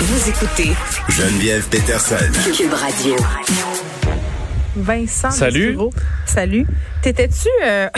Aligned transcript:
Vous 0.00 0.28
écoutez 0.28 0.72
Geneviève 1.08 1.66
Peterson. 1.68 2.16
Cube 2.56 2.72
Radio. 2.72 3.16
Vincent 4.76 5.30
Salut. 5.30 5.76
Salut. 6.26 6.66
T'étais-tu... 7.02 7.48
euh, 7.64 7.88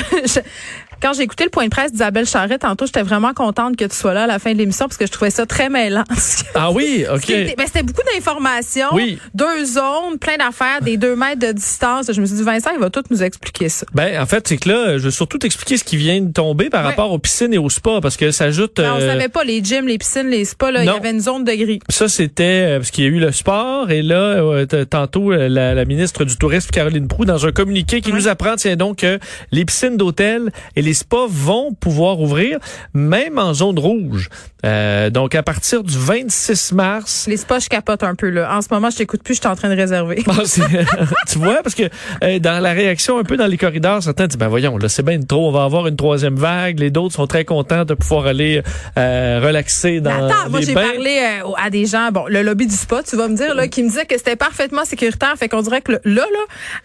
Quand 1.02 1.12
j'ai 1.14 1.22
écouté 1.22 1.42
le 1.42 1.50
point 1.50 1.64
de 1.64 1.68
presse 1.70 1.90
d'Isabelle 1.90 2.26
Charrette 2.26 2.60
tantôt, 2.60 2.86
j'étais 2.86 3.02
vraiment 3.02 3.34
contente 3.34 3.76
que 3.76 3.84
tu 3.84 3.96
sois 3.96 4.14
là 4.14 4.22
à 4.22 4.26
la 4.28 4.38
fin 4.38 4.52
de 4.52 4.58
l'émission 4.58 4.86
parce 4.86 4.96
que 4.96 5.04
je 5.06 5.10
trouvais 5.10 5.30
ça 5.32 5.46
très 5.46 5.68
mêlant. 5.68 6.04
Ah 6.54 6.70
oui, 6.70 7.06
OK. 7.12 7.22
C'était 7.26 7.54
ben, 7.56 7.66
c'était 7.66 7.82
beaucoup 7.82 8.02
d'informations, 8.14 8.88
Oui. 8.92 9.18
deux 9.34 9.64
zones, 9.64 10.18
plein 10.20 10.36
d'affaires, 10.36 10.80
des 10.82 10.98
deux 10.98 11.16
mètres 11.16 11.38
de 11.40 11.50
distance. 11.52 12.12
Je 12.12 12.20
me 12.20 12.26
suis 12.26 12.36
dit, 12.36 12.42
Vincent, 12.42 12.70
il 12.74 12.78
va 12.78 12.90
tout 12.90 13.02
nous 13.10 13.22
expliquer 13.22 13.68
ça. 13.70 13.86
Ben, 13.94 14.20
en 14.20 14.26
fait, 14.26 14.46
c'est 14.46 14.58
que 14.58 14.68
là, 14.68 14.98
je 14.98 15.04
veux 15.04 15.10
surtout 15.10 15.38
t'expliquer 15.38 15.78
ce 15.78 15.84
qui 15.84 15.96
vient 15.96 16.20
de 16.20 16.30
tomber 16.30 16.68
par 16.68 16.82
Ouais. 16.82 16.90
rapport 16.90 17.10
aux 17.10 17.18
piscines 17.18 17.52
et 17.54 17.58
aux 17.58 17.70
spas, 17.70 18.00
parce 18.02 18.16
que 18.18 18.30
ça 18.32 18.44
ajoute... 18.44 18.78
Non, 18.78 18.94
on 18.96 19.00
euh, 19.00 19.08
savait 19.12 19.28
pas, 19.30 19.44
les 19.44 19.64
gyms, 19.64 19.86
les 19.88 19.96
piscines, 19.98 20.28
les 20.28 20.44
spas, 20.44 20.70
là, 20.70 20.82
il 20.82 20.86
y 20.86 20.90
avait 20.90 21.10
une 21.10 21.20
zone 21.20 21.42
de 21.44 21.52
gris. 21.52 21.80
Ça, 21.88 22.08
c'était 22.08 22.42
euh, 22.44 22.78
parce 22.78 22.90
qu'il 22.90 23.04
y 23.04 23.06
a 23.06 23.10
eu 23.10 23.18
le 23.18 23.32
sport 23.32 23.90
et 23.90 24.02
là, 24.02 24.14
euh, 24.14 24.66
tantôt, 24.84 25.32
euh, 25.32 25.48
la, 25.48 25.74
la 25.74 25.84
ministre 25.86 26.24
du 26.24 26.36
Tourisme, 26.36 26.68
Caroline 26.70 27.08
Proux, 27.08 27.24
dans 27.24 27.46
un 27.46 27.52
communiqué 27.52 28.02
qui 28.02 28.12
nous 28.12 28.28
apprend, 28.28 28.56
tiens 28.56 28.76
donc, 28.76 28.98
que 28.98 29.18
les 29.52 29.64
piscines 29.64 29.96
d'hôtel 29.96 30.52
et 30.76 30.82
les 30.82 30.91
spas 30.94 31.26
vont 31.28 31.72
pouvoir 31.74 32.20
ouvrir, 32.20 32.58
même 32.94 33.38
en 33.38 33.54
zone 33.54 33.78
rouge. 33.78 34.28
Euh, 34.64 35.10
donc, 35.10 35.34
à 35.34 35.42
partir 35.42 35.82
du 35.82 35.98
26 35.98 36.72
mars, 36.72 37.24
Les 37.26 37.36
spas, 37.36 37.58
je 37.58 37.68
capote 37.68 38.04
un 38.04 38.14
peu, 38.14 38.28
là. 38.30 38.56
En 38.56 38.62
ce 38.62 38.68
moment, 38.70 38.90
je 38.90 38.98
t'écoute 38.98 39.22
plus, 39.24 39.34
je 39.34 39.40
suis 39.40 39.48
en 39.48 39.56
train 39.56 39.68
de 39.68 39.76
réserver. 39.76 40.22
Bon, 40.26 40.34
tu 41.28 41.38
vois, 41.38 41.62
parce 41.62 41.74
que 41.74 41.84
euh, 42.22 42.38
dans 42.38 42.62
la 42.62 42.72
réaction 42.72 43.18
un 43.18 43.24
peu 43.24 43.36
dans 43.36 43.46
les 43.46 43.56
corridors, 43.56 44.02
certains 44.02 44.26
disent, 44.28 44.38
ben 44.38 44.48
voyons, 44.48 44.78
là, 44.78 44.88
c'est 44.88 45.02
bien 45.02 45.20
trop, 45.20 45.48
on 45.48 45.52
va 45.52 45.64
avoir 45.64 45.86
une 45.88 45.96
troisième 45.96 46.36
vague. 46.36 46.78
Les 46.78 46.90
d'autres 46.90 47.14
sont 47.14 47.26
très 47.26 47.44
contents 47.44 47.84
de 47.84 47.94
pouvoir 47.94 48.26
aller 48.26 48.62
euh, 48.98 49.40
relaxer 49.42 50.00
dans 50.00 50.10
attends, 50.28 50.50
moi 50.50 50.60
les 50.60 50.66
j'ai 50.66 50.74
bains. 50.74 50.92
parlé 50.92 51.18
euh, 51.44 51.48
à 51.60 51.70
des 51.70 51.86
gens, 51.86 52.10
bon, 52.12 52.26
le 52.28 52.42
lobby 52.42 52.66
du 52.66 52.74
spa, 52.74 53.02
tu 53.02 53.16
vas 53.16 53.28
me 53.28 53.36
dire, 53.36 53.54
là, 53.54 53.66
qui 53.68 53.82
me 53.82 53.88
disait 53.88 54.06
que 54.06 54.16
c'était 54.16 54.36
parfaitement 54.36 54.84
sécuritaire. 54.84 55.34
Fait 55.36 55.48
qu'on 55.48 55.62
dirait 55.62 55.80
que 55.80 55.92
là, 55.92 56.00
là, 56.04 56.24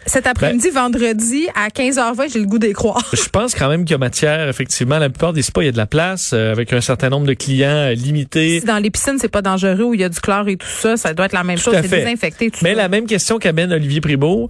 cet 0.05 0.23
Ben 0.23 0.31
après-midi, 0.31 0.69
vendredi, 0.71 1.47
à 1.55 1.67
15h20, 1.69 2.33
j'ai 2.33 2.39
le 2.39 2.45
goût 2.45 2.59
d'y 2.59 2.73
croire. 2.73 3.03
Je 3.13 3.29
pense 3.29 3.53
quand 3.53 3.69
même 3.69 3.85
qu'il 3.85 3.96
matière, 3.97 4.47
effectivement. 4.49 4.99
La 4.99 5.09
plupart 5.09 5.33
des 5.33 5.41
spas, 5.41 5.61
il 5.61 5.65
y 5.65 5.69
a 5.69 5.71
de 5.71 5.77
la 5.77 5.85
place, 5.85 6.31
euh, 6.33 6.51
avec 6.51 6.73
un 6.73 6.81
certain 6.81 7.09
nombre 7.09 7.27
de 7.27 7.33
clients 7.33 7.69
euh, 7.69 7.93
limités. 7.93 8.59
Si 8.59 8.65
dans 8.65 8.77
les 8.77 8.89
piscines, 8.91 9.17
c'est 9.19 9.27
pas 9.27 9.41
dangereux, 9.41 9.83
où 9.83 9.93
il 9.93 10.01
y 10.01 10.03
a 10.03 10.09
du 10.09 10.19
chlore 10.19 10.47
et 10.47 10.57
tout 10.57 10.67
ça, 10.67 10.97
ça 10.97 11.13
doit 11.13 11.25
être 11.27 11.33
la 11.33 11.43
même 11.43 11.57
Tout 11.57 11.65
chose, 11.65 11.75
c'est 11.81 11.87
désinfecté, 11.89 12.51
tout 12.51 12.59
Mais 12.63 12.71
ça. 12.71 12.81
la 12.81 12.89
même 12.89 13.05
question 13.05 13.37
qu'amène 13.39 13.71
Olivier 13.73 14.01
Pribeau. 14.01 14.49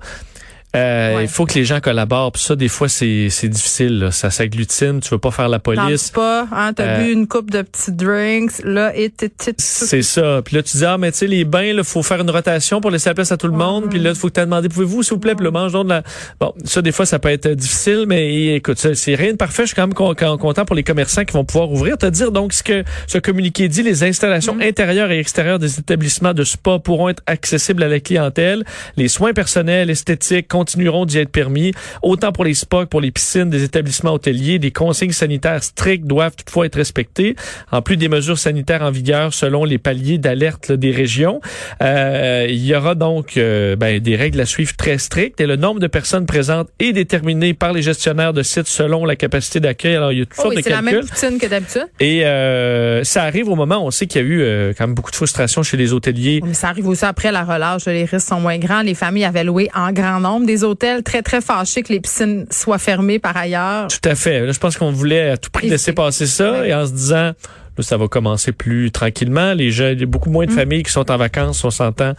Euh, 0.77 1.15
Ouais. 1.17 1.23
Il 1.23 1.27
faut 1.29 1.45
que 1.45 1.53
les 1.55 1.63
gens 1.65 1.79
collaborent. 1.79 2.31
Puis 2.31 2.43
ça, 2.43 2.55
des 2.55 2.67
fois, 2.67 2.89
c'est 2.89 3.29
c'est 3.29 3.47
difficile. 3.47 3.99
là. 3.99 4.11
Ça 4.11 4.29
s'agglutine. 4.29 4.99
Tu 4.99 5.09
veux 5.09 5.17
pas 5.17 5.31
faire 5.31 5.49
la 5.49 5.59
police. 5.59 6.07
spa, 6.07 6.47
hein, 6.51 6.73
t'as 6.73 6.83
Euh, 6.83 7.03
bu 7.03 7.11
une 7.11 7.27
coupe 7.27 7.49
de 7.51 7.61
petits 7.61 7.91
drinks, 7.91 8.63
là, 8.63 8.91
et 8.95 9.11
C'est 9.57 10.01
ça. 10.01 10.41
Puis 10.43 10.55
là, 10.55 10.63
tu 10.63 10.77
dis, 10.77 10.85
ah, 10.85 10.97
mais 10.97 11.11
tu 11.11 11.19
sais, 11.19 11.27
les 11.27 11.43
bains, 11.45 11.63
il 11.63 11.83
faut 11.83 12.03
faire 12.03 12.21
une 12.21 12.29
rotation 12.29 12.81
pour 12.81 12.91
laisser 12.91 13.09
la 13.09 13.15
place 13.15 13.31
à 13.31 13.37
tout 13.37 13.47
le 13.47 13.53
monde. 13.57 13.89
Puis 13.89 13.99
là, 13.99 14.11
il 14.11 14.15
faut 14.15 14.27
que 14.29 14.33
tu 14.33 14.41
demandé, 14.41 14.69
pouvez-vous, 14.69 15.03
s'il 15.03 15.13
vous 15.13 15.19
plaît, 15.19 15.35
puis 15.35 15.43
le 15.43 15.51
mange 15.51 15.71
donc 15.73 15.85
de 15.85 15.89
la... 15.89 16.03
Bon, 16.39 16.53
ça, 16.65 16.81
des 16.81 16.91
fois, 16.91 17.05
ça 17.05 17.19
peut 17.19 17.29
être 17.29 17.47
difficile, 17.49 18.05
mais 18.07 18.55
écoute, 18.55 18.77
c'est 18.93 19.15
rien 19.15 19.31
de 19.31 19.37
parfait. 19.37 19.63
Je 19.63 19.67
suis 19.67 19.75
quand 19.75 19.87
même 19.87 19.93
con- 19.93 20.13
con- 20.15 20.37
content 20.37 20.65
pour 20.65 20.75
les 20.75 20.83
commerçants 20.83 21.25
qui 21.25 21.33
vont 21.33 21.45
pouvoir 21.45 21.71
ouvrir. 21.71 21.97
Te 21.97 22.05
dire, 22.05 22.31
donc, 22.31 22.53
ce 22.53 22.63
que 22.63 22.83
ce 23.07 23.17
communiqué 23.17 23.67
dit, 23.67 23.83
les 23.83 24.03
installations 24.03 24.57
intérieures 24.61 25.11
et 25.11 25.19
extérieures 25.19 25.59
des 25.59 25.79
établissements 25.79 26.33
de 26.33 26.43
spa 26.43 26.79
pourront 26.79 27.09
être 27.09 27.23
accessibles 27.25 27.83
à 27.83 27.87
la 27.87 27.99
clientèle. 27.99 28.63
Les 28.95 29.07
soins 29.07 29.33
personnels, 29.33 29.89
esthétiques 29.89 30.47
continueront 30.67 31.05
d'y 31.05 31.19
être 31.19 31.29
permis, 31.31 31.71
autant 32.01 32.33
pour 32.33 32.43
les 32.43 32.53
spas 32.53 32.83
que 32.83 32.89
pour 32.89 32.99
les 32.99 33.11
piscines 33.11 33.49
des 33.49 33.63
établissements 33.63 34.13
hôteliers. 34.13 34.59
Des 34.59 34.71
consignes 34.71 35.13
sanitaires 35.13 35.63
strictes 35.63 36.05
doivent 36.05 36.35
toutefois 36.35 36.65
être 36.65 36.75
respectées, 36.75 37.35
en 37.71 37.81
plus 37.81 37.95
des 37.95 38.09
mesures 38.09 38.37
sanitaires 38.37 38.81
en 38.81 38.91
vigueur 38.91 39.33
selon 39.33 39.63
les 39.63 39.77
paliers 39.77 40.17
d'alerte 40.17 40.73
des 40.73 40.91
régions. 40.91 41.39
Euh, 41.81 42.45
il 42.49 42.65
y 42.65 42.75
aura 42.75 42.95
donc 42.95 43.37
euh, 43.37 43.77
ben, 43.77 43.99
des 44.01 44.15
règles 44.17 44.41
à 44.41 44.45
suivre 44.45 44.75
très 44.75 44.97
strictes 44.97 45.39
et 45.39 45.45
le 45.47 45.55
nombre 45.55 45.79
de 45.79 45.87
personnes 45.87 46.25
présentes 46.25 46.67
est 46.79 46.91
déterminé 46.91 47.53
par 47.53 47.71
les 47.71 47.81
gestionnaires 47.81 48.33
de 48.33 48.43
sites 48.43 48.67
selon 48.67 49.05
la 49.05 49.15
capacité 49.15 49.61
d'accueil. 49.61 49.95
Alors, 49.95 50.11
il 50.11 50.19
y 50.19 50.21
a 50.21 50.25
toutes 50.25 50.35
Oh 50.39 50.41
sortes 50.43 50.55
de 50.57 50.61
c'est 50.61 50.69
la 50.69 50.81
calculs. 50.81 50.95
même 50.97 51.07
poutine 51.07 51.39
que 51.39 51.47
d'habitude. 51.47 51.87
Et 52.01 52.25
euh, 52.25 53.03
ça 53.05 53.23
arrive 53.23 53.47
au 53.47 53.55
moment 53.55 53.77
où 53.77 53.87
on 53.87 53.91
sait 53.91 54.05
qu'il 54.07 54.21
y 54.21 54.25
a 54.25 54.27
eu 54.27 54.73
quand 54.77 54.85
même 54.87 54.95
beaucoup 54.95 55.11
de 55.11 55.15
frustration 55.15 55.63
chez 55.63 55.77
les 55.77 55.93
hôteliers. 55.93 56.41
Mais 56.43 56.53
ça 56.53 56.67
arrive 56.67 56.87
aussi 56.87 57.05
après 57.05 57.31
la 57.31 57.45
relâche, 57.45 57.85
les 57.85 58.03
risques 58.03 58.27
sont 58.27 58.41
moins 58.41 58.57
grands. 58.57 58.81
Les 58.81 58.95
familles 58.95 59.23
avaient 59.25 59.43
loué 59.45 59.69
en 59.73 59.91
grand 59.93 60.19
nombre 60.19 60.45
des 60.47 60.63
hôtels, 60.63 61.03
très, 61.03 61.21
très 61.21 61.41
fâchés 61.41 61.83
que 61.83 61.93
les 61.93 61.99
piscines 61.99 62.47
soient 62.49 62.79
fermées 62.79 63.19
par 63.19 63.37
ailleurs. 63.37 63.87
Tout 63.89 64.09
à 64.09 64.15
fait. 64.15 64.39
Là, 64.45 64.51
je 64.51 64.57
pense 64.59 64.75
qu'on 64.77 64.91
voulait 64.91 65.29
à 65.29 65.37
tout 65.37 65.51
prix 65.51 65.69
laisser 65.69 65.93
passer 65.93 66.25
ça 66.25 66.53
Ouais. 66.61 66.69
et 66.69 66.73
en 66.73 66.87
se 66.87 66.91
disant 66.93 67.33
là, 67.77 67.83
ça 67.83 67.97
va 67.97 68.07
commencer 68.07 68.51
plus 68.51 68.89
tranquillement. 68.91 69.53
Les 69.53 69.69
jeunes, 69.69 69.97
il 69.97 70.01
y 70.01 70.03
a 70.03 70.07
beaucoup 70.07 70.31
moins 70.31 70.45
de 70.47 70.51
Mm. 70.51 70.55
familles 70.55 70.83
qui 70.83 70.91
sont 70.91 71.11
en 71.11 71.17
vacances, 71.17 71.63
on 71.63 71.69
s'entend, 71.69 72.13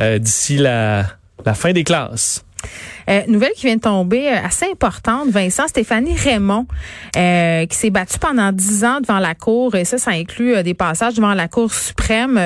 euh, 0.00 0.18
d'ici 0.18 0.56
la, 0.56 1.04
la 1.46 1.54
fin 1.54 1.70
des 1.72 1.84
classes. 1.84 2.44
Euh, 3.10 3.20
nouvelle 3.28 3.52
qui 3.54 3.66
vient 3.66 3.76
de 3.76 3.80
tomber, 3.82 4.26
euh, 4.26 4.38
assez 4.42 4.64
importante, 4.72 5.28
Vincent, 5.28 5.68
Stéphanie 5.68 6.16
Raymond, 6.16 6.66
euh, 7.16 7.66
qui 7.66 7.76
s'est 7.76 7.90
battue 7.90 8.18
pendant 8.18 8.50
dix 8.52 8.84
ans 8.84 9.00
devant 9.02 9.18
la 9.18 9.34
Cour, 9.34 9.74
et 9.74 9.84
ça, 9.84 9.98
ça 9.98 10.12
inclut 10.12 10.62
des 10.62 10.72
passages 10.72 11.14
devant 11.14 11.34
la 11.34 11.46
Cour 11.46 11.72
suprême, 11.72 12.40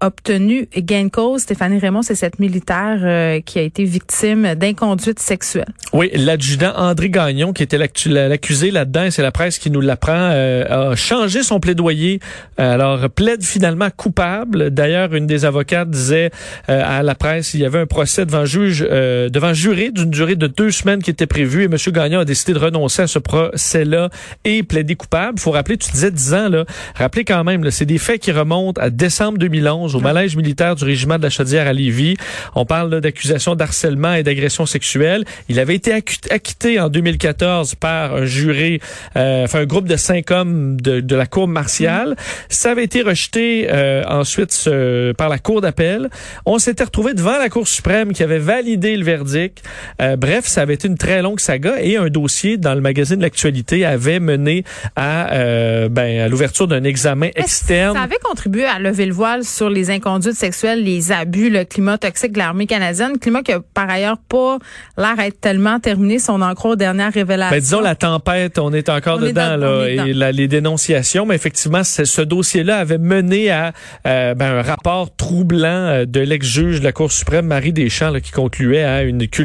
obtenu 0.00 0.68
gain 0.76 1.04
de 1.04 1.08
cause. 1.08 1.42
Stéphanie 1.42 1.78
Raymond, 1.78 2.02
c'est 2.02 2.14
cette 2.14 2.38
militaire 2.38 2.98
euh, 3.02 3.40
qui 3.40 3.58
a 3.58 3.62
été 3.62 3.84
victime 3.84 4.54
d'inconduite 4.54 5.18
sexuelle. 5.18 5.68
Oui, 5.92 6.10
l'adjudant 6.14 6.72
André 6.76 7.10
Gagnon, 7.10 7.52
qui 7.52 7.62
était 7.62 7.78
l'accusé 7.78 8.70
là-dedans, 8.70 9.08
c'est 9.10 9.22
la 9.22 9.32
presse 9.32 9.58
qui 9.58 9.70
nous 9.70 9.80
l'apprend, 9.80 10.12
euh, 10.12 10.92
a 10.92 10.96
changé 10.96 11.42
son 11.42 11.60
plaidoyer. 11.60 12.20
Euh, 12.60 12.74
alors, 12.74 13.08
plaide 13.10 13.42
finalement 13.42 13.88
coupable. 13.96 14.70
D'ailleurs, 14.70 15.14
une 15.14 15.26
des 15.26 15.44
avocates 15.44 15.90
disait 15.90 16.30
euh, 16.68 16.82
à 16.84 17.02
la 17.02 17.14
presse, 17.14 17.54
il 17.54 17.60
y 17.60 17.64
avait 17.64 17.80
un 17.80 17.86
procès 17.86 18.26
devant 18.26 18.44
juge, 18.44 18.84
euh, 18.88 19.28
devant 19.28 19.52
juré 19.52 19.90
d'une 19.90 20.10
durée 20.10 20.36
de 20.36 20.46
deux 20.46 20.70
semaines 20.70 21.02
qui 21.02 21.10
était 21.10 21.26
prévue, 21.26 21.62
et 21.62 21.66
M. 21.66 21.76
Gagnon 21.88 22.20
a 22.20 22.24
décidé 22.24 22.52
de 22.52 22.58
renoncer 22.58 23.02
à 23.02 23.06
ce 23.06 23.18
procès-là 23.18 24.10
et 24.44 24.62
plaider 24.62 24.96
coupable. 24.96 25.38
faut 25.38 25.50
rappeler, 25.50 25.76
tu 25.76 25.90
disais 25.92 26.10
10 26.10 26.34
ans, 26.34 26.48
là. 26.48 26.64
Rappelez 26.94 27.24
quand 27.24 27.44
même, 27.44 27.70
c'est 27.70 27.86
des 27.86 27.98
faits 27.98 28.20
qui 28.20 28.32
remontent 28.32 28.80
à 28.80 28.90
décembre 28.90 29.38
2011 29.38 29.83
au 29.92 30.00
manège 30.00 30.36
militaire 30.36 30.74
du 30.76 30.84
régiment 30.84 31.18
de 31.18 31.22
la 31.22 31.30
Chaudière 31.30 31.66
à 31.66 31.72
Lévis. 31.72 32.16
On 32.54 32.64
parle 32.64 33.00
d'accusations 33.00 33.54
d'harcèlement 33.54 34.14
et 34.14 34.22
d'agression 34.22 34.66
sexuelle. 34.66 35.24
Il 35.48 35.58
avait 35.60 35.74
été 35.74 35.92
acquitté 36.30 36.78
en 36.80 36.88
2014 36.88 37.74
par 37.74 38.14
un 38.14 38.24
juré, 38.24 38.80
euh, 39.16 39.44
enfin 39.44 39.60
un 39.60 39.66
groupe 39.66 39.86
de 39.88 39.96
cinq 39.96 40.30
hommes 40.30 40.80
de, 40.80 41.00
de 41.00 41.16
la 41.16 41.26
cour 41.26 41.48
martiale. 41.48 42.16
Ça 42.48 42.70
avait 42.70 42.84
été 42.84 43.02
rejeté 43.02 43.66
euh, 43.70 44.02
ensuite 44.08 44.52
ce- 44.52 45.12
par 45.12 45.28
la 45.28 45.38
cour 45.38 45.60
d'appel. 45.60 46.08
On 46.46 46.58
s'était 46.58 46.84
retrouvé 46.84 47.14
devant 47.14 47.38
la 47.38 47.48
cour 47.48 47.66
suprême 47.68 48.12
qui 48.12 48.22
avait 48.22 48.38
validé 48.38 48.96
le 48.96 49.04
verdict. 49.04 49.62
Euh, 50.00 50.16
bref, 50.16 50.46
ça 50.46 50.62
avait 50.62 50.74
été 50.74 50.88
une 50.88 50.98
très 50.98 51.22
longue 51.22 51.40
saga 51.40 51.74
et 51.80 51.96
un 51.96 52.08
dossier 52.08 52.56
dans 52.56 52.74
le 52.74 52.80
magazine 52.80 53.20
L'actualité 53.20 53.84
avait 53.84 54.20
mené 54.20 54.64
à, 54.96 55.32
euh, 55.34 55.88
ben, 55.88 56.20
à 56.20 56.28
l'ouverture 56.28 56.68
d'un 56.68 56.84
examen 56.84 57.28
externe. 57.36 57.96
Ça 57.96 58.02
avait 58.02 58.18
contribué 58.22 58.64
à 58.64 58.78
lever 58.78 59.06
le 59.06 59.12
voile 59.12 59.44
sur 59.44 59.70
les 59.74 59.90
inconduites 59.90 60.34
sexuelles, 60.36 60.82
les 60.82 61.12
abus, 61.12 61.50
le 61.50 61.64
climat 61.64 61.98
toxique 61.98 62.32
de 62.32 62.38
l'armée 62.38 62.66
canadienne, 62.66 63.18
climat 63.18 63.42
qui 63.42 63.52
a 63.52 63.60
par 63.60 63.90
ailleurs 63.90 64.16
pas 64.18 64.58
l'air 64.96 65.16
d'être 65.16 65.40
tellement 65.40 65.80
terminé 65.80 66.18
si 66.18 66.30
on 66.30 66.40
en 66.40 66.54
croit 66.54 66.70
aux 66.72 66.76
dernières 66.76 67.12
révélations. 67.12 67.54
Ben, 67.56 67.60
disons 67.60 67.80
la 67.80 67.94
tempête, 67.94 68.58
on 68.58 68.72
est 68.72 68.88
encore 68.88 69.18
On 69.20 69.24
est 69.24 69.28
dedans 69.28 69.58
dans- 69.58 69.80
là, 69.82 69.88
et 69.88 70.12
la- 70.14 70.32
les 70.32 70.48
dénonciations, 70.48 71.26
mais 71.26 71.34
effectivement, 71.34 71.82
ce 71.84 72.22
dossier-là 72.22 72.78
avait 72.78 72.98
mené 72.98 73.50
à 73.50 73.72
euh, 74.06 74.34
ben, 74.34 74.58
un 74.58 74.62
rapport 74.62 75.14
troublant 75.16 75.68
euh, 75.68 76.04
de 76.06 76.20
l'ex-juge 76.20 76.78
de 76.80 76.84
la 76.84 76.92
Cour 76.92 77.10
suprême 77.12 77.46
Marie 77.46 77.72
Deschamps 77.72 78.10
là, 78.10 78.20
qui 78.20 78.30
concluait 78.30 78.84
à 78.84 79.02
une 79.02 79.26
culture 79.28 79.44